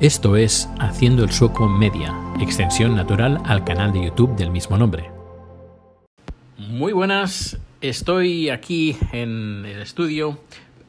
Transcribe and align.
Esto 0.00 0.34
es 0.34 0.68
Haciendo 0.80 1.22
el 1.22 1.30
Sueco 1.30 1.68
Media, 1.68 2.12
extensión 2.40 2.96
natural 2.96 3.40
al 3.44 3.62
canal 3.62 3.92
de 3.92 4.04
YouTube 4.06 4.34
del 4.34 4.50
mismo 4.50 4.76
nombre. 4.76 5.08
Muy 6.58 6.92
buenas, 6.92 7.60
estoy 7.80 8.48
aquí 8.48 8.96
en 9.12 9.64
el 9.64 9.80
estudio 9.80 10.40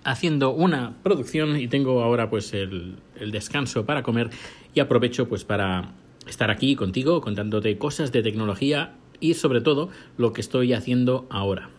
haciendo 0.03 0.49
una 0.49 0.95
producción 1.03 1.55
y 1.55 1.67
tengo 1.67 2.01
ahora 2.01 2.31
pues 2.31 2.51
el, 2.55 2.97
descanso 3.31 3.85
para 3.85 4.01
comer 4.01 4.31
y 4.73 4.79
aprovecho 4.79 5.29
pues 5.29 5.43
para 5.43 5.91
estar 6.27 6.49
aquí 6.49 6.75
contigo 6.75 7.21
contándote 7.21 7.77
cosas 7.77 8.11
de 8.11 8.23
tecnología 8.23 8.95
y 9.19 9.35
sobre 9.35 9.61
todo 9.61 9.89
lo 10.17 10.33
que 10.33 10.41
estoy 10.41 10.73
haciendo 10.73 11.27
ahora. 11.29 11.69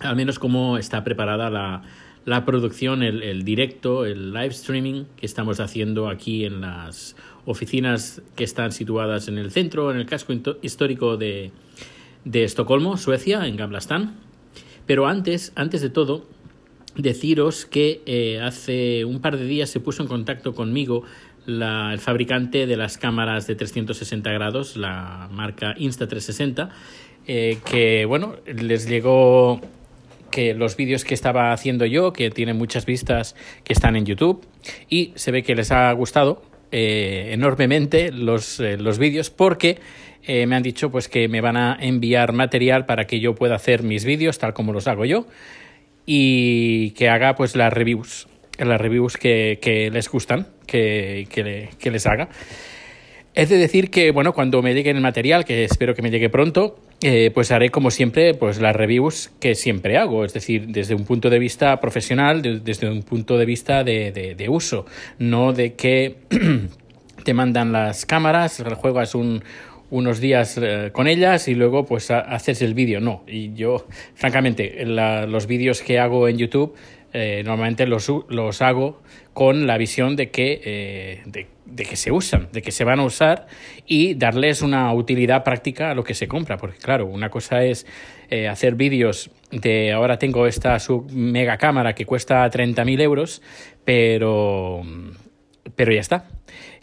Al 0.00 0.16
menos 0.16 0.38
cómo 0.38 0.78
está 0.78 1.04
preparada 1.04 1.50
la, 1.50 1.82
la 2.26 2.44
producción, 2.44 3.04
el, 3.04 3.44
directo, 3.44 4.04
el 4.04 4.32
live 4.32 4.48
streaming 4.48 5.04
que 5.16 5.26
estamos 5.26 5.60
haciendo 5.60 6.08
aquí 6.08 6.44
en 6.44 6.60
las 6.60 7.14
oficinas 7.46 8.20
que 8.34 8.42
están 8.42 8.72
situadas 8.72 9.28
en 9.28 9.38
el 9.38 9.52
centro, 9.52 9.92
en 9.92 9.96
el 9.96 10.06
casco 10.06 10.34
histórico 10.60 11.16
de, 11.16 11.52
de 12.24 12.42
Estocolmo, 12.42 12.96
Suecia, 12.96 13.46
en 13.46 13.56
Gamlastan. 13.56 14.16
Pero 14.86 15.06
antes, 15.06 15.52
antes 15.54 15.80
de 15.82 15.88
todo, 15.88 16.26
deciros 16.96 17.64
que 17.64 18.02
eh, 18.06 18.40
hace 18.42 19.04
un 19.04 19.20
par 19.20 19.38
de 19.38 19.44
días 19.44 19.70
se 19.70 19.78
puso 19.78 20.02
en 20.02 20.08
contacto 20.08 20.52
conmigo 20.52 21.04
el 21.46 21.98
fabricante 22.00 22.66
de 22.66 22.76
las 22.76 22.98
cámaras 22.98 23.46
de 23.46 23.54
360 23.54 24.32
grados, 24.32 24.76
la 24.76 25.28
marca 25.30 25.76
Insta360, 25.76 26.70
eh, 27.28 27.58
que 27.70 28.04
bueno, 28.04 28.34
les 28.46 28.88
llegó 28.88 29.60
que 30.36 30.52
los 30.52 30.76
vídeos 30.76 31.06
que 31.06 31.14
estaba 31.14 31.50
haciendo 31.50 31.86
yo, 31.86 32.12
que 32.12 32.28
tienen 32.28 32.58
muchas 32.58 32.84
vistas, 32.84 33.34
que 33.64 33.72
están 33.72 33.96
en 33.96 34.04
YouTube, 34.04 34.46
y 34.90 35.14
se 35.14 35.30
ve 35.30 35.42
que 35.42 35.54
les 35.54 35.72
ha 35.72 35.90
gustado 35.92 36.42
eh, 36.72 37.30
enormemente 37.32 38.12
los, 38.12 38.60
eh, 38.60 38.76
los 38.76 38.98
vídeos 38.98 39.30
porque 39.30 39.78
eh, 40.24 40.46
me 40.46 40.54
han 40.54 40.62
dicho 40.62 40.90
pues 40.90 41.08
que 41.08 41.26
me 41.28 41.40
van 41.40 41.56
a 41.56 41.78
enviar 41.80 42.34
material 42.34 42.84
para 42.84 43.06
que 43.06 43.18
yo 43.18 43.34
pueda 43.34 43.54
hacer 43.54 43.82
mis 43.82 44.04
vídeos 44.04 44.38
tal 44.38 44.52
como 44.52 44.74
los 44.74 44.86
hago 44.88 45.06
yo 45.06 45.26
y 46.04 46.90
que 46.90 47.08
haga 47.08 47.34
pues 47.34 47.56
las 47.56 47.72
reviews, 47.72 48.28
las 48.58 48.78
reviews 48.78 49.16
que, 49.16 49.58
que 49.62 49.90
les 49.90 50.10
gustan, 50.10 50.48
que, 50.66 51.26
que 51.78 51.90
les 51.90 52.06
haga. 52.06 52.28
Es 53.34 53.48
de 53.48 53.56
decir 53.56 53.90
que, 53.90 54.10
bueno, 54.10 54.34
cuando 54.34 54.60
me 54.60 54.74
llegue 54.74 54.90
el 54.90 55.00
material, 55.00 55.46
que 55.46 55.64
espero 55.64 55.94
que 55.94 56.02
me 56.02 56.10
llegue 56.10 56.28
pronto, 56.28 56.78
eh, 57.02 57.30
pues 57.34 57.50
haré 57.50 57.70
como 57.70 57.90
siempre 57.90 58.34
pues 58.34 58.60
las 58.60 58.74
reviews 58.74 59.30
que 59.40 59.54
siempre 59.54 59.96
hago, 59.96 60.24
es 60.24 60.32
decir, 60.32 60.68
desde 60.68 60.94
un 60.94 61.04
punto 61.04 61.30
de 61.30 61.38
vista 61.38 61.78
profesional, 61.80 62.42
desde 62.64 62.88
un 62.88 63.02
punto 63.02 63.38
de 63.38 63.44
vista 63.44 63.84
de, 63.84 64.34
de, 64.36 64.48
uso, 64.48 64.86
no 65.18 65.52
de 65.52 65.74
que 65.74 66.16
te 67.24 67.34
mandan 67.34 67.72
las 67.72 68.06
cámaras, 68.06 68.62
juegas 68.76 69.14
un, 69.14 69.42
unos 69.90 70.20
días 70.20 70.58
eh, 70.60 70.90
con 70.92 71.06
ellas 71.06 71.48
y 71.48 71.54
luego 71.54 71.84
pues 71.84 72.10
haces 72.10 72.62
el 72.62 72.74
vídeo, 72.74 73.00
no, 73.00 73.24
y 73.26 73.52
yo 73.54 73.86
francamente 74.14 74.84
los 74.84 75.46
vídeos 75.46 75.82
que 75.82 75.98
hago 75.98 76.28
en 76.28 76.38
YouTube 76.38 76.74
eh, 77.18 77.42
normalmente 77.46 77.86
los, 77.86 78.12
los, 78.28 78.60
hago 78.60 79.00
con 79.32 79.66
la 79.66 79.78
visión 79.78 80.16
de 80.16 80.30
que, 80.30 80.60
eh, 80.62 81.46
de, 81.66 81.84
que 81.84 81.96
se 81.96 82.12
usan, 82.12 82.48
de 82.52 82.62
que 82.62 82.70
se 82.70 82.84
van 82.84 83.00
a 83.00 83.04
usar 83.04 83.46
y 83.86 84.14
darles 84.14 84.62
una 84.62 84.92
utilidad 84.92 85.44
práctica 85.44 85.90
a 85.90 85.94
lo 85.94 86.04
que 86.04 86.14
se 86.14 86.28
compra. 86.28 86.56
Porque 86.56 86.78
claro, 86.78 87.06
una 87.06 87.28
cosa 87.30 87.64
es 87.64 87.86
eh, 88.30 88.48
hacer 88.48 88.74
vídeos 88.74 89.30
de 89.50 89.92
ahora 89.92 90.18
tengo 90.18 90.46
esta 90.46 90.78
sub 90.78 91.10
mega 91.12 91.56
cámara 91.58 91.94
que 91.94 92.04
cuesta 92.04 92.50
30.000 92.50 93.00
euros, 93.00 93.42
pero, 93.84 94.82
pero 95.74 95.92
ya 95.92 96.00
está. 96.00 96.28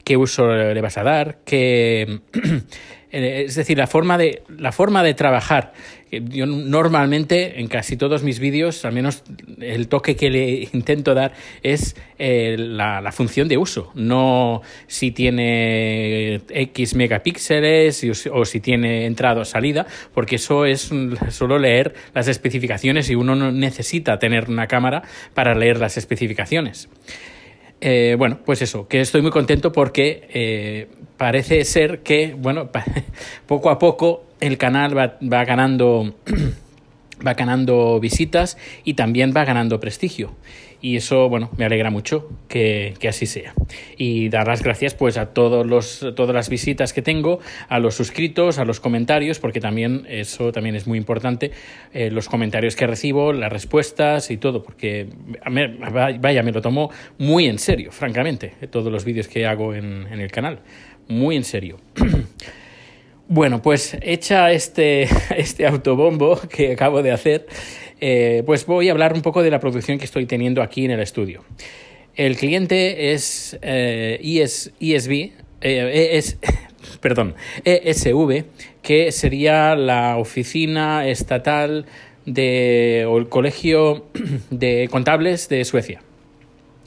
¿Qué 0.03 0.17
uso 0.17 0.47
le 0.47 0.81
vas 0.81 0.97
a 0.97 1.03
dar? 1.03 1.39
¿Qué 1.45 2.19
Eh, 3.13 3.43
es 3.45 3.53
decir, 3.53 3.77
la 3.77 3.85
forma 3.85 4.17
de, 4.17 4.41
la 4.57 4.71
forma 4.71 5.03
de 5.03 5.13
trabajar. 5.13 5.73
Yo 6.11 6.47
normalmente 6.47 7.59
en 7.59 7.67
casi 7.67 7.95
todos 7.95 8.23
mis 8.23 8.39
vídeos, 8.39 8.85
al 8.85 8.93
menos 8.93 9.23
el 9.61 9.87
toque 9.87 10.15
que 10.15 10.31
le 10.31 10.67
intento 10.73 11.13
dar 11.13 11.33
es 11.61 11.95
eh, 12.17 12.55
la, 12.57 13.11
función 13.11 13.47
de 13.47 13.57
uso, 13.57 13.91
no 13.93 14.61
si 14.87 15.11
tiene 15.11 16.41
X 16.49 16.95
megapíxeles 16.95 18.03
o 18.31 18.45
si 18.45 18.59
tiene 18.59 19.05
entrada 19.05 19.41
o 19.41 19.45
salida, 19.45 19.85
porque 20.13 20.37
eso 20.37 20.65
es 20.65 20.91
solo 21.29 21.59
leer 21.59 21.93
las 22.15 22.27
especificaciones 22.27 23.09
y 23.11 23.15
uno 23.15 23.35
no 23.35 23.51
necesita 23.51 24.17
tener 24.17 24.49
una 24.49 24.67
cámara 24.67 25.03
para 25.35 25.53
leer 25.53 25.79
las 25.79 25.97
especificaciones. 25.97 26.89
Eh, 27.85 28.15
bueno, 28.17 28.39
pues 28.45 28.61
eso, 28.61 28.87
que 28.87 29.01
estoy 29.01 29.21
muy 29.21 29.31
contento 29.31 29.73
porque 29.73 30.29
eh, 30.33 30.87
parece 31.17 31.65
ser 31.65 31.99
que, 31.99 32.33
bueno, 32.33 32.69
poco 33.45 33.69
a 33.69 33.77
poco 33.77 34.23
el 34.39 34.57
canal 34.57 34.97
va, 34.97 35.17
va 35.21 35.43
ganando 35.43 36.15
va 37.25 37.33
ganando 37.33 37.99
visitas 37.99 38.57
y 38.83 38.95
también 38.95 39.33
va 39.35 39.45
ganando 39.45 39.79
prestigio. 39.79 40.35
Y 40.83 40.97
eso, 40.97 41.29
bueno, 41.29 41.49
me 41.55 41.63
alegra 41.63 41.89
mucho 41.91 42.29
que, 42.49 42.93
así 43.07 43.25
sea. 43.25 43.53
Y 43.97 44.27
dar 44.27 44.49
las 44.49 44.61
gracias 44.61 44.93
pues 44.93 45.17
a 45.17 45.27
todos 45.27 45.65
los, 45.65 46.05
todas 46.13 46.35
las 46.35 46.49
visitas 46.49 46.91
que 46.91 47.01
tengo, 47.01 47.39
a 47.69 47.79
los 47.79 47.95
suscritos, 47.95 48.59
a 48.59 48.65
los 48.65 48.81
comentarios, 48.81 49.39
porque 49.39 49.61
también 49.61 50.05
eso 50.09 50.51
también 50.51 50.75
es 50.75 50.85
muy 50.85 50.97
importante, 50.97 51.51
eh, 51.93 52.11
los 52.11 52.27
comentarios 52.27 52.75
que 52.75 52.85
recibo, 52.85 53.31
las 53.31 53.49
respuestas 53.49 54.29
y 54.29 54.35
todo, 54.35 54.61
porque 54.61 55.07
vaya, 56.19 56.43
me 56.43 56.51
lo 56.51 56.61
tomo 56.61 56.91
muy 57.17 57.45
en 57.45 57.59
serio, 57.59 57.93
francamente, 57.93 58.53
todos 58.69 58.91
los 58.91 59.05
vídeos 59.05 59.29
que 59.29 59.45
hago 59.45 59.73
en, 59.73 60.07
en 60.11 60.19
el 60.19 60.31
canal. 60.31 60.59
Muy 61.07 61.37
en 61.37 61.45
serio. 61.45 61.77
Bueno, 63.27 63.61
pues 63.61 63.97
hecha 64.01 64.51
este, 64.51 65.03
este 65.37 65.65
autobombo 65.65 66.39
que 66.49 66.73
acabo 66.73 67.01
de 67.01 67.11
hacer, 67.11 67.47
eh, 68.01 68.43
pues 68.45 68.65
voy 68.65 68.89
a 68.89 68.91
hablar 68.91 69.13
un 69.13 69.21
poco 69.21 69.43
de 69.43 69.49
la 69.49 69.59
producción 69.59 69.97
que 69.97 70.05
estoy 70.05 70.25
teniendo 70.25 70.61
aquí 70.61 70.85
en 70.85 70.91
el 70.91 70.99
estudio. 70.99 71.43
El 72.15 72.35
cliente 72.35 73.13
es 73.13 73.57
eh, 73.61 74.19
ESB, 74.21 75.31
eh, 75.61 76.09
es, 76.11 76.37
perdón, 77.01 77.35
ESV, 77.63 78.43
que 78.81 79.11
sería 79.11 79.75
la 79.75 80.17
oficina 80.17 81.07
estatal 81.07 81.85
de, 82.25 83.05
o 83.07 83.17
el 83.17 83.29
colegio 83.29 84.05
de 84.49 84.89
contables 84.91 85.47
de 85.47 85.63
Suecia. 85.63 86.01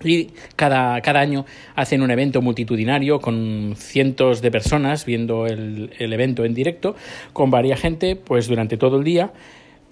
Y 0.05 0.31
cada, 0.57 1.01
cada, 1.01 1.21
año 1.21 1.47
hacen 1.75 2.03
un 2.03 2.11
evento 2.11 2.43
multitudinario 2.43 3.21
con 3.21 3.75
cientos 3.77 4.43
de 4.43 4.51
personas 4.51 5.07
viendo 5.07 5.47
el, 5.47 5.91
el 5.99 6.13
evento 6.13 6.45
en 6.45 6.55
directo, 6.55 6.97
con 7.33 7.51
varia 7.51 7.77
gente, 7.77 8.17
pues 8.17 8.47
durante 8.47 8.77
todo 8.77 8.99
el 8.99 9.05
día, 9.05 9.33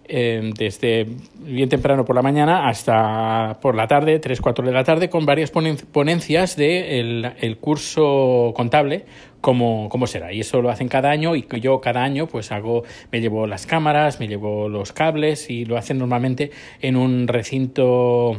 eh, 0.07 0.53
desde 0.59 1.07
bien 1.39 1.71
temprano 1.71 2.05
por 2.05 2.15
la 2.15 2.21
mañana 2.21 2.69
hasta 2.69 3.59
por 3.63 3.75
la 3.75 3.87
tarde, 3.87 4.19
3, 4.19 4.39
4 4.39 4.67
de 4.67 4.73
la 4.73 4.85
tarde, 4.85 5.09
con 5.09 5.25
varias 5.25 5.51
ponencias 5.51 6.57
del 6.57 7.23
de 7.23 7.33
el 7.41 7.57
curso 7.57 8.53
contable, 8.55 9.07
como, 9.41 9.89
como 9.89 10.07
será. 10.07 10.31
Y 10.31 10.41
eso 10.41 10.61
lo 10.61 10.69
hacen 10.69 10.89
cada 10.89 11.11
año 11.11 11.35
y 11.35 11.47
yo 11.59 11.81
cada 11.81 12.03
año 12.03 12.27
pues 12.27 12.53
hago, 12.53 12.85
me 13.13 13.23
llevo 13.23 13.47
las 13.47 13.67
cámaras, 13.67 14.21
me 14.21 14.29
llevo 14.29 14.69
los 14.69 14.93
cables 14.93 15.49
y 15.49 15.65
lo 15.65 15.79
hacen 15.79 15.99
normalmente 15.99 16.51
en 16.83 16.97
un 16.97 17.27
recinto 17.27 18.37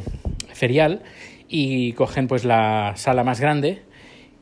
ferial 0.53 1.01
y 1.47 1.93
cogen 1.93 2.27
pues 2.27 2.45
la 2.45 2.93
sala 2.95 3.23
más 3.23 3.39
grande 3.39 3.81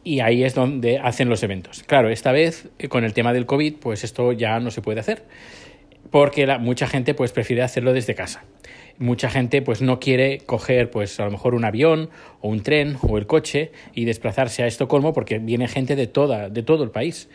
y 0.04 0.20
ahí 0.20 0.44
es 0.44 0.54
donde 0.54 1.00
hacen 1.00 1.30
los 1.30 1.44
eventos. 1.44 1.84
Claro, 1.84 2.10
esta 2.10 2.32
vez 2.32 2.70
eh, 2.80 2.88
con 2.88 3.04
el 3.04 3.14
tema 3.14 3.34
del 3.34 3.46
COVID 3.46 3.76
pues 3.76 4.04
esto 4.04 4.32
ya 4.32 4.60
no 4.60 4.72
se 4.72 4.82
puede 4.82 5.00
hacer 5.00 5.26
porque 6.12 6.46
la, 6.46 6.60
mucha 6.60 6.88
gente 6.88 7.14
pues 7.14 7.32
prefiere 7.32 7.64
hacerlo 7.64 7.94
desde 7.94 8.16
casa. 8.16 8.44
Mucha 9.00 9.30
gente 9.30 9.62
pues 9.62 9.82
no 9.82 10.00
quiere 10.00 10.40
coger 10.46 10.92
pues 10.92 11.20
a 11.20 11.26
lo 11.26 11.32
mejor 11.32 11.56
un 11.56 11.66
avión 11.66 12.10
o 12.42 12.50
un 12.50 12.62
tren 12.62 12.98
o 13.02 13.18
el 13.18 13.26
coche 13.26 13.72
y 13.94 14.06
desplazarse 14.06 14.62
a 14.62 14.68
Estocolmo 14.68 15.14
porque 15.14 15.40
viene 15.40 15.68
gente 15.68 15.96
de 15.96 16.08
toda 16.08 16.50
de 16.50 16.62
todo 16.62 16.84
el 16.84 16.92
país. 16.92 17.30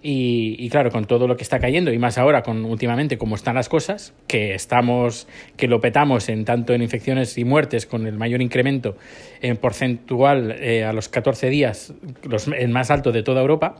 Y, 0.00 0.68
claro, 0.70 0.90
con 0.90 1.06
todo 1.06 1.26
lo 1.26 1.36
que 1.36 1.42
está 1.42 1.58
cayendo 1.58 1.92
y 1.92 1.98
más 1.98 2.18
ahora 2.18 2.42
con 2.42 2.64
últimamente 2.64 3.18
cómo 3.18 3.34
están 3.34 3.56
las 3.56 3.68
cosas, 3.68 4.14
que 4.28 4.54
estamos, 4.54 5.26
que 5.56 5.66
lo 5.66 5.80
petamos 5.80 6.28
en 6.28 6.44
tanto 6.44 6.72
en 6.72 6.82
infecciones 6.82 7.36
y 7.36 7.44
muertes 7.44 7.84
con 7.84 8.06
el 8.06 8.16
mayor 8.16 8.40
incremento 8.40 8.96
en 9.40 9.56
porcentual 9.56 10.52
eh, 10.52 10.84
a 10.84 10.92
los 10.92 11.08
14 11.08 11.50
días, 11.50 11.94
los, 12.22 12.46
el 12.46 12.68
más 12.68 12.92
alto 12.92 13.10
de 13.10 13.24
toda 13.24 13.40
Europa, 13.40 13.74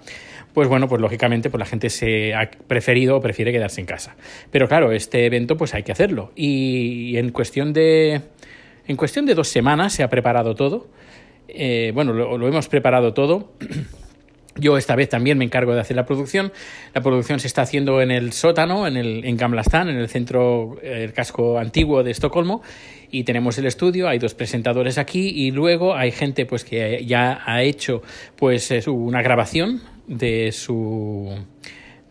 pues 0.55 0.69
bueno, 0.69 0.88
pues 0.88 1.00
lógicamente 1.00 1.50
pues 1.50 1.61
la 1.61 1.67
gente 1.67 1.88
se 1.88 2.35
ha 2.35 2.50
preferido 2.67 3.17
o 3.17 3.21
prefiere 3.21 3.53
quedarse 3.53 3.81
en 3.81 3.87
casa. 3.87 4.17
Pero 4.50 4.67
claro, 4.67 4.91
este 4.91 5.25
evento 5.25 5.56
pues 5.56 5.73
hay 5.75 5.85
que 5.85 5.93
hacerlo. 5.93 6.32
Y 6.35 7.17
en 7.17 7.31
cuestión 7.31 7.73
de, 7.73 8.23
en 8.88 8.97
cuestión 8.97 9.25
de 9.25 9.35
dos 9.35 9.49
semanas 9.49 9.93
se 9.93 10.03
ha 10.03 10.09
preparado 10.09 10.56
todo. 10.56 10.88
Eh, 11.47 11.93
bueno, 11.94 12.12
lo 12.12 12.49
hemos 12.49 12.69
preparado 12.69 13.14
todo. 13.14 13.53
Yo 14.58 14.76
esta 14.76 14.96
vez 14.96 15.08
también 15.08 15.38
me 15.38 15.44
encargo 15.44 15.75
de 15.75 15.81
hacer 15.81 15.96
la 15.96 16.05
producción. 16.05 16.52
La 16.94 17.00
producción 17.00 17.40
se 17.40 17.46
está 17.46 17.62
haciendo 17.62 18.02
en 18.02 18.10
el 18.10 18.32
sótano, 18.32 18.87
en, 18.87 18.96
el, 18.96 19.25
en 19.25 19.37
Gamla 19.37 19.62
Stan, 19.62 19.88
en 19.88 19.96
el 19.96 20.08
centro, 20.08 20.78
el 20.82 21.12
casco 21.12 21.58
antiguo 21.58 22.02
de 22.02 22.10
Estocolmo. 22.10 22.62
Y 23.10 23.25
tenemos 23.25 23.56
el 23.58 23.66
estudio, 23.66 24.08
hay 24.08 24.19
dos 24.19 24.34
presentadores 24.34 24.99
aquí 24.99 25.28
y 25.28 25.50
luego 25.50 25.94
hay 25.94 26.10
gente 26.10 26.44
pues 26.44 26.64
que 26.64 27.05
ya 27.06 27.40
ha 27.46 27.62
hecho 27.62 28.02
pues 28.37 28.70
una 28.87 29.22
grabación 29.22 29.81
de 30.06 30.52
su, 30.52 31.34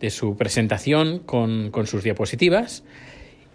de 0.00 0.10
su 0.10 0.36
presentación 0.36 1.20
con, 1.20 1.70
con 1.70 1.86
sus 1.86 2.02
diapositivas 2.02 2.82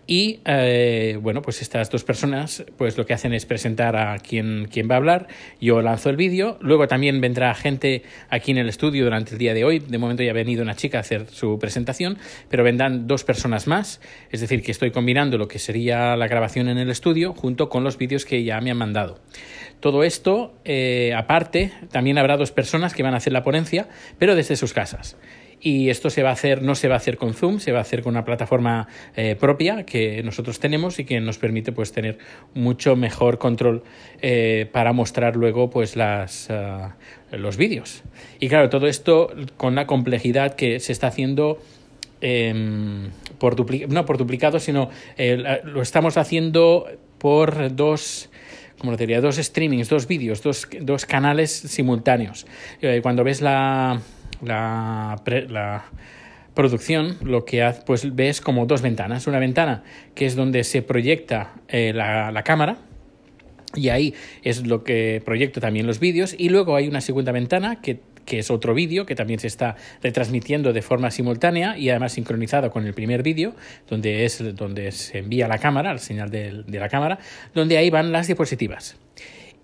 y 0.05 0.41
eh, 0.45 1.17
bueno, 1.21 1.41
pues 1.41 1.61
estas 1.61 1.89
dos 1.89 2.03
personas, 2.03 2.65
pues 2.77 2.97
lo 2.97 3.05
que 3.05 3.13
hacen 3.13 3.33
es 3.33 3.45
presentar 3.45 3.95
a 3.95 4.17
quien, 4.17 4.67
va 4.89 4.95
a 4.95 4.97
hablar. 4.97 5.27
Yo 5.61 5.81
lanzo 5.81 6.09
el 6.09 6.17
vídeo. 6.17 6.57
Luego 6.61 6.87
también 6.87 7.21
vendrá 7.21 7.53
gente 7.55 8.03
aquí 8.29 8.51
en 8.51 8.57
el 8.57 8.67
estudio 8.67 9.05
durante 9.05 9.31
el 9.31 9.37
día 9.37 9.53
de 9.53 9.63
hoy. 9.63 9.79
De 9.79 9.97
momento 9.97 10.21
ya 10.21 10.31
ha 10.31 10.33
venido 10.33 10.61
una 10.61 10.75
chica 10.75 10.97
a 10.97 11.01
hacer 11.01 11.27
su 11.29 11.57
presentación, 11.57 12.17
pero 12.49 12.63
vendrán 12.63 13.07
dos 13.07 13.23
personas 13.23 13.67
más. 13.67 14.01
Es 14.29 14.41
decir, 14.41 14.61
que 14.61 14.71
estoy 14.71 14.91
combinando 14.91 15.37
lo 15.37 15.47
que 15.47 15.59
sería 15.59 16.17
la 16.17 16.27
grabación 16.27 16.67
en 16.67 16.77
el 16.77 16.89
estudio 16.89 17.33
junto 17.33 17.69
con 17.69 17.83
los 17.85 17.97
vídeos 17.97 18.25
que 18.25 18.43
ya 18.43 18.59
me 18.59 18.71
han 18.71 18.77
mandado. 18.77 19.19
Todo 19.79 20.03
esto, 20.03 20.53
eh, 20.65 21.13
aparte, 21.15 21.71
también 21.91 22.17
habrá 22.17 22.37
dos 22.37 22.51
personas 22.51 22.93
que 22.93 23.03
van 23.03 23.13
a 23.13 23.17
hacer 23.17 23.33
la 23.33 23.43
ponencia, 23.43 23.87
pero 24.17 24.35
desde 24.35 24.55
sus 24.55 24.73
casas 24.73 25.17
y 25.63 25.89
esto 25.89 26.09
se 26.09 26.23
va 26.23 26.29
a 26.29 26.33
hacer, 26.33 26.61
no 26.61 26.75
se 26.75 26.89
va 26.89 26.95
a 26.95 26.97
hacer 26.97 27.17
con 27.17 27.33
Zoom, 27.33 27.59
se 27.59 27.71
va 27.71 27.79
a 27.79 27.81
hacer 27.83 28.03
con 28.03 28.11
una 28.11 28.25
plataforma 28.25 28.89
eh, 29.15 29.37
propia 29.39 29.85
que 29.85 30.21
nosotros 30.21 30.59
tenemos 30.59 30.99
y 30.99 31.05
que 31.05 31.21
nos 31.21 31.37
permite 31.37 31.71
pues 31.71 31.93
tener 31.93 32.17
mucho 32.53 32.97
mejor 32.97 33.37
control 33.37 33.81
eh, 34.21 34.67
para 34.73 34.91
mostrar 34.91 35.37
luego 35.37 35.69
pues 35.69 35.95
las 35.95 36.49
ah, 36.49 36.97
los 37.31 37.55
vídeos. 37.55 38.03
Y 38.41 38.49
claro, 38.49 38.69
todo 38.69 38.87
esto 38.87 39.33
con 39.55 39.73
la 39.73 39.87
complejidad 39.87 40.55
que 40.55 40.81
se 40.81 40.91
está 40.91 41.07
haciendo 41.07 41.59
em, 42.19 43.11
por 43.39 43.55
no 43.89 44.05
por 44.05 44.17
duplicado, 44.17 44.59
sino 44.59 44.89
eh, 45.17 45.61
lo 45.63 45.81
estamos 45.81 46.17
haciendo 46.17 46.87
por 47.19 47.73
dos 47.73 48.29
como 48.79 48.97
diría, 48.97 49.21
dos 49.21 49.37
streamings, 49.37 49.87
dos 49.87 50.07
vídeos, 50.07 50.43
dos, 50.43 50.67
dos 50.81 51.05
canales 51.05 51.51
simultáneos. 51.51 52.45
cuando 53.01 53.23
ves 53.23 53.39
la, 53.39 54.01
la, 54.45 55.21
la 55.49 55.85
producción 56.53 57.17
lo 57.23 57.45
que 57.45 57.63
hace, 57.63 57.81
pues 57.85 58.15
ves 58.15 58.41
como 58.41 58.65
dos 58.65 58.81
ventanas. 58.81 59.27
Una 59.27 59.39
ventana 59.39 59.83
que 60.15 60.25
es 60.25 60.35
donde 60.35 60.63
se 60.63 60.81
proyecta 60.81 61.53
eh, 61.67 61.91
la, 61.93 62.31
la, 62.31 62.43
cámara 62.43 62.77
y 63.75 63.89
ahí 63.89 64.13
es 64.43 64.65
lo 64.67 64.83
que 64.83 65.21
proyecto 65.25 65.59
también 65.59 65.87
los 65.87 65.99
vídeos 65.99 66.35
y 66.37 66.49
luego 66.49 66.75
hay 66.75 66.87
una 66.87 67.01
segunda 67.01 67.31
ventana 67.31 67.81
que, 67.81 67.99
que 68.25 68.39
es 68.39 68.51
otro 68.51 68.73
vídeo 68.73 69.05
que 69.05 69.15
también 69.15 69.39
se 69.39 69.47
está 69.47 69.75
retransmitiendo 70.01 70.73
de 70.73 70.81
forma 70.81 71.09
simultánea 71.09 71.77
y 71.77 71.89
además 71.89 72.13
sincronizado 72.13 72.69
con 72.69 72.85
el 72.85 72.93
primer 72.93 73.23
vídeo 73.23 73.55
donde 73.89 74.25
es 74.25 74.55
donde 74.55 74.91
se 74.91 75.19
envía 75.19 75.47
la 75.47 75.57
cámara, 75.57 75.91
el 75.91 75.99
señal 75.99 76.29
de, 76.29 76.63
de 76.67 76.79
la 76.79 76.89
cámara, 76.89 77.17
donde 77.53 77.77
ahí 77.77 77.89
van 77.89 78.11
las 78.11 78.27
diapositivas. 78.27 78.97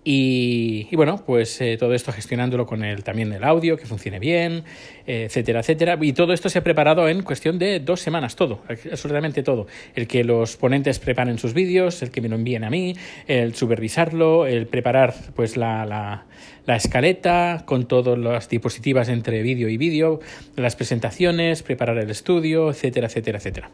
Y, 0.02 0.88
bueno, 0.96 1.22
pues 1.26 1.60
eh, 1.60 1.76
todo 1.78 1.92
esto 1.92 2.10
gestionándolo 2.10 2.64
con 2.64 2.82
el, 2.84 3.04
también 3.04 3.32
el 3.34 3.44
audio, 3.44 3.76
que 3.76 3.84
funcione 3.84 4.18
bien, 4.18 4.64
etcétera, 5.06 5.60
etcétera. 5.60 5.98
Y 6.00 6.14
todo 6.14 6.32
esto 6.32 6.48
se 6.48 6.58
ha 6.58 6.64
preparado 6.64 7.06
en 7.08 7.22
cuestión 7.22 7.58
de 7.58 7.80
dos 7.80 8.00
semanas, 8.00 8.34
todo, 8.34 8.62
absolutamente 8.68 9.42
todo. 9.42 9.66
El 9.94 10.06
que 10.06 10.24
los 10.24 10.56
ponentes 10.56 10.98
preparen 10.98 11.38
sus 11.38 11.52
vídeos, 11.52 12.02
el 12.02 12.10
que 12.10 12.22
me 12.22 12.30
lo 12.30 12.36
envíen 12.36 12.64
a 12.64 12.70
mí, 12.70 12.96
el 13.26 13.54
supervisarlo, 13.54 14.46
el 14.46 14.66
preparar 14.66 15.14
pues 15.36 15.58
la, 15.58 15.84
la, 15.84 16.24
la 16.64 16.76
escaleta 16.76 17.64
con 17.66 17.86
todas 17.86 18.18
las 18.18 18.48
diapositivas 18.48 19.08
entre 19.10 19.42
vídeo 19.42 19.68
y 19.68 19.76
vídeo, 19.76 20.20
las 20.56 20.76
presentaciones, 20.76 21.62
preparar 21.62 21.98
el 21.98 22.10
estudio, 22.10 22.70
etcétera, 22.70 23.08
etcétera, 23.08 23.38
etcétera. 23.38 23.70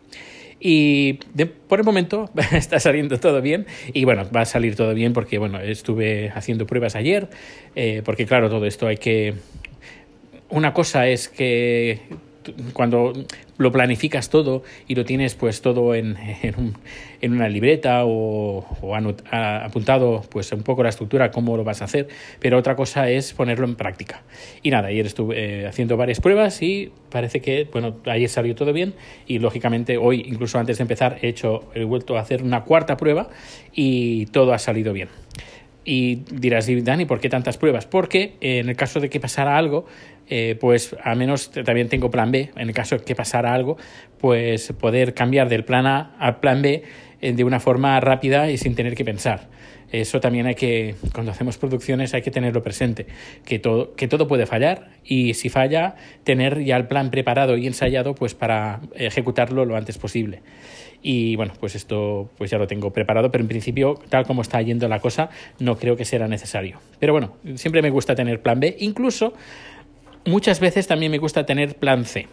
Y 0.61 1.15
por 1.69 1.79
el 1.79 1.85
momento 1.85 2.31
está 2.53 2.81
saliendo 2.81 3.19
todo 3.19 3.43
bien. 3.43 3.67
Y 3.93 4.05
bueno, 4.05 4.29
va 4.35 4.43
a 4.43 4.47
salir 4.47 4.77
todo 4.77 4.95
bien 4.95 5.13
porque, 5.13 5.39
bueno, 5.39 5.61
estuve 5.61 6.31
haciendo 6.31 6.67
pruebas 6.67 6.97
ayer. 6.97 7.29
Eh, 7.75 8.03
porque, 8.05 8.27
claro, 8.27 8.49
todo 8.49 8.67
esto 8.67 8.87
hay 8.87 8.97
que. 8.97 9.35
Una 10.49 10.73
cosa 10.73 11.09
es 11.09 11.29
que 11.29 12.01
cuando 12.73 13.13
lo 13.59 13.73
planificas 13.73 14.31
todo 14.31 14.63
y 14.87 14.95
lo 14.95 15.05
tienes 15.05 15.35
pues 15.35 15.63
todo 15.63 15.95
en, 15.95 16.17
en, 17.21 17.33
una 17.33 17.49
libreta 17.49 18.05
o, 18.05 18.65
apuntado 19.31 20.23
pues 20.31 20.53
un 20.53 20.63
poco 20.63 20.83
la 20.83 20.91
estructura, 20.91 21.31
cómo 21.31 21.57
lo 21.57 21.65
vas 21.65 21.83
a 21.83 21.87
hacer, 21.87 22.09
pero 22.41 22.59
otra 22.59 22.77
cosa 22.77 23.11
es 23.11 23.33
ponerlo 23.33 23.67
en 23.67 23.77
práctica. 23.77 24.23
Y 24.63 24.71
nada, 24.71 24.89
ayer 24.89 25.07
estuve 25.07 25.63
eh, 25.63 25.67
haciendo 25.67 25.97
varias 25.97 26.21
pruebas 26.21 26.63
y 26.63 26.93
parece 27.11 27.41
que, 27.41 27.69
bueno, 27.73 27.97
ayer 28.07 28.29
salió 28.29 28.55
todo 28.55 28.73
bien 28.73 28.95
y 29.27 29.39
lógicamente 29.39 29.97
hoy, 29.97 30.25
incluso 30.27 30.59
antes 30.59 30.79
de 30.79 30.83
empezar, 30.83 31.19
he 31.23 31.29
hecho, 31.29 31.65
he 31.75 31.85
vuelto 31.85 32.17
a 32.17 32.21
hacer 32.21 32.43
una 32.43 32.65
cuarta 32.65 32.97
prueba 32.97 33.29
y 33.73 34.27
todo 34.27 34.53
ha 34.53 34.59
salido 34.59 34.93
bien. 34.93 35.09
Y 35.89 36.25
dirás, 36.33 36.69
Dani, 36.83 37.05
¿por 37.05 37.21
qué 37.21 37.29
tantas 37.29 37.57
pruebas? 37.59 37.87
Porque 37.87 38.35
en 38.41 38.69
el 38.69 38.77
caso 38.77 38.99
de 38.99 39.09
que 39.09 39.21
pasara 39.21 39.57
algo, 39.57 39.87
eh, 40.29 40.57
pues 40.61 40.97
al 41.01 41.17
menos 41.17 41.53
también 41.53 41.89
tengo 41.89 42.11
plan 42.11 42.33
B, 42.33 42.51
en 42.57 42.69
el 42.69 42.75
caso 42.75 42.99
de 42.99 43.05
que 43.05 43.15
pasara 43.15 43.55
algo, 43.55 43.77
pues 44.19 44.73
poder 44.73 45.15
cambiar 45.15 45.49
del 45.49 45.65
plan 45.65 45.87
A 45.87 46.17
al 46.19 46.41
plan 46.41 46.61
B 46.61 46.83
eh, 47.21 47.33
de 47.33 47.45
una 47.45 47.61
forma 47.61 48.01
rápida 48.01 48.51
y 48.51 48.59
sin 48.59 48.75
tener 48.75 48.97
que 48.97 49.05
pensar. 49.05 49.49
Eso 49.93 50.21
también 50.21 50.47
hay 50.47 50.55
que, 50.55 50.95
cuando 51.13 51.33
hacemos 51.33 51.59
producciones, 51.59 52.13
hay 52.15 52.23
que 52.23 52.31
tenerlo 52.31 52.63
presente, 52.63 53.07
que 53.45 53.59
todo, 53.59 53.95
que 53.95 54.09
todo 54.09 54.27
puede 54.27 54.47
fallar 54.47 54.91
y 55.05 55.35
si 55.35 55.49
falla, 55.49 55.95
tener 56.25 56.65
ya 56.65 56.77
el 56.77 56.87
plan 56.87 57.11
preparado 57.11 57.57
y 57.57 57.67
ensayado 57.67 58.15
pues 58.15 58.35
para 58.35 58.81
ejecutarlo 58.95 59.65
lo 59.65 59.77
antes 59.77 59.99
posible. 59.99 60.43
Y 61.03 61.37
bueno, 61.37 61.53
pues 61.61 61.77
esto 61.77 62.31
pues 62.37 62.51
ya 62.51 62.59
lo 62.59 62.67
tengo 62.67 62.93
preparado, 62.93 63.31
pero 63.31 63.43
en 63.43 63.49
principio, 63.49 64.01
tal 64.09 64.27
como 64.27 64.43
está 64.43 64.61
yendo 64.61 64.89
la 64.89 64.99
cosa, 64.99 65.31
no 65.61 65.77
creo 65.79 65.97
que 65.97 66.05
será 66.05 66.27
necesario. 66.27 66.81
Pero 66.99 67.13
bueno, 67.13 67.37
siempre 67.55 67.81
me 67.81 67.91
gusta 67.91 68.15
tener 68.15 68.43
plan 68.43 68.59
B, 68.59 68.77
incluso 68.81 69.35
muchas 70.25 70.59
veces 70.59 70.89
también 70.89 71.13
me 71.13 71.19
gusta 71.19 71.47
tener 71.47 71.77
plan 71.77 72.05
C. 72.05 72.27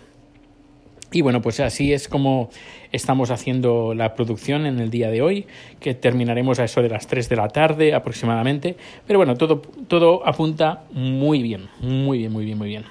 Y 1.13 1.21
bueno, 1.21 1.43
pues 1.43 1.59
así 1.59 1.93
es 1.93 2.07
como 2.07 2.49
estamos 2.91 3.29
haciendo 3.29 3.93
la 3.93 4.15
producción 4.15 4.65
en 4.65 4.79
el 4.79 4.89
día 4.89 5.11
de 5.11 5.21
hoy, 5.21 5.45
que 5.79 5.93
terminaremos 5.93 6.57
a 6.57 6.63
eso 6.63 6.81
de 6.81 6.89
las 6.89 7.05
3 7.05 7.29
de 7.29 7.35
la 7.35 7.47
tarde 7.49 7.93
aproximadamente. 7.93 8.75
Pero 9.05 9.19
bueno, 9.19 9.35
todo, 9.35 9.61
todo 9.87 10.27
apunta 10.27 10.85
muy 10.91 11.43
bien, 11.43 11.69
muy 11.81 12.17
bien, 12.17 12.31
muy 12.31 12.45
bien, 12.45 12.57
muy 12.57 12.67
bien. 12.67 12.85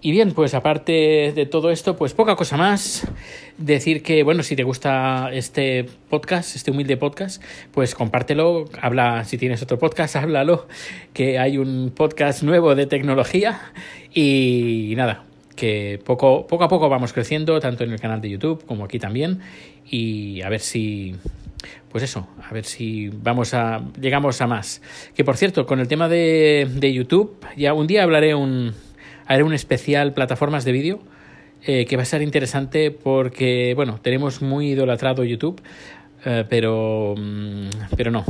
Y 0.00 0.12
bien, 0.12 0.32
pues 0.32 0.54
aparte 0.54 1.32
de 1.34 1.44
todo 1.44 1.70
esto, 1.70 1.96
pues 1.96 2.14
poca 2.14 2.34
cosa 2.34 2.56
más. 2.56 3.06
Decir 3.58 4.02
que, 4.02 4.22
bueno, 4.22 4.42
si 4.42 4.56
te 4.56 4.62
gusta 4.62 5.28
este 5.32 5.84
podcast, 6.08 6.56
este 6.56 6.70
humilde 6.70 6.96
podcast, 6.96 7.42
pues 7.72 7.94
compártelo. 7.94 8.66
Habla, 8.80 9.24
si 9.24 9.36
tienes 9.36 9.60
otro 9.60 9.78
podcast, 9.78 10.16
háblalo. 10.16 10.66
Que 11.12 11.38
hay 11.38 11.58
un 11.58 11.92
podcast 11.94 12.42
nuevo 12.42 12.74
de 12.74 12.86
tecnología. 12.86 13.60
Y 14.14 14.94
nada, 14.96 15.27
que 15.58 16.00
poco, 16.04 16.46
poco 16.46 16.64
a 16.64 16.68
poco 16.68 16.88
vamos 16.88 17.12
creciendo, 17.12 17.58
tanto 17.58 17.82
en 17.82 17.92
el 17.92 18.00
canal 18.00 18.20
de 18.20 18.30
YouTube 18.30 18.64
como 18.64 18.84
aquí 18.84 18.98
también. 18.98 19.40
Y 19.90 20.40
a 20.42 20.48
ver 20.48 20.60
si 20.60 21.16
pues 21.90 22.04
eso, 22.04 22.28
a 22.48 22.54
ver 22.54 22.64
si 22.64 23.08
vamos 23.08 23.54
a 23.54 23.82
llegamos 24.00 24.40
a 24.40 24.46
más. 24.46 24.80
Que 25.14 25.24
por 25.24 25.36
cierto, 25.36 25.66
con 25.66 25.80
el 25.80 25.88
tema 25.88 26.08
de, 26.08 26.68
de 26.70 26.92
YouTube, 26.92 27.36
ya 27.56 27.74
un 27.74 27.86
día 27.86 28.04
hablaré 28.04 28.34
un 28.34 28.72
haré 29.26 29.42
un 29.42 29.52
especial 29.52 30.14
plataformas 30.14 30.64
de 30.64 30.72
vídeo 30.72 31.00
eh, 31.66 31.86
que 31.86 31.96
va 31.96 32.02
a 32.02 32.06
ser 32.06 32.22
interesante 32.22 32.92
porque, 32.92 33.74
bueno, 33.74 33.98
tenemos 34.00 34.40
muy 34.40 34.70
idolatrado 34.70 35.24
YouTube. 35.24 35.60
Eh, 36.24 36.44
pero 36.48 37.14
mm, 37.16 37.68
pero 37.96 38.10
no 38.10 38.24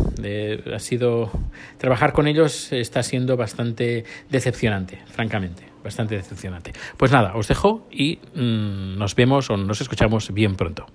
ha 0.75 0.79
sido 0.79 1.31
trabajar 1.79 2.13
con 2.13 2.27
ellos 2.27 2.71
está 2.71 3.03
siendo 3.03 3.39
bastante 3.39 4.05
decepcionante 4.29 4.99
francamente 5.07 5.63
bastante 5.89 6.17
decepcionante 6.17 6.73
pues 6.97 7.11
nada 7.11 7.33
os 7.35 7.49
dejo 7.49 7.89
y 7.91 8.19
mm, 8.35 8.99
nos 8.99 9.15
vemos 9.15 9.51
o 9.51 9.57
nos 9.57 9.81
escuchamos 9.81 10.33
bien 10.33 10.55
pronto 10.55 10.87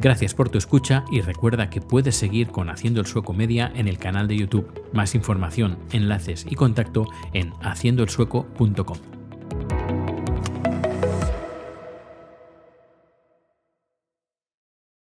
Gracias 0.00 0.32
por 0.32 0.48
tu 0.48 0.58
escucha 0.58 1.04
y 1.10 1.22
recuerda 1.22 1.70
que 1.70 1.80
puedes 1.80 2.14
seguir 2.14 2.48
con 2.48 2.70
Haciendo 2.70 3.00
el 3.00 3.06
Sueco 3.06 3.32
Media 3.32 3.72
en 3.74 3.88
el 3.88 3.98
canal 3.98 4.28
de 4.28 4.36
YouTube. 4.36 4.70
Más 4.92 5.16
información, 5.16 5.76
enlaces 5.90 6.46
y 6.48 6.54
contacto 6.54 7.04
en 7.32 7.52
haciendoelsueco.com. 7.62 9.17